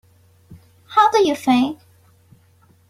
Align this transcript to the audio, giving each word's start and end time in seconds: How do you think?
How 0.87 1.11
do 1.11 1.27
you 1.27 1.35
think? 1.35 1.79